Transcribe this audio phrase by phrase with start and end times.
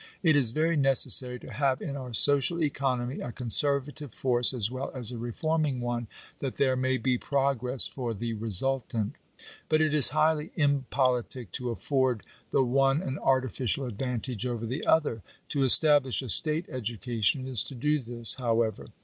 [0.23, 4.89] It is very necessary to have in our social economy a conservative force as well
[4.95, 6.07] as a reforming one,
[6.39, 9.13] that there may be progress for the resultant;
[9.69, 15.21] but it is highly impolitic to afford the one an artificial advantage over the other.
[15.49, 18.87] To establish a state education is to do this, however.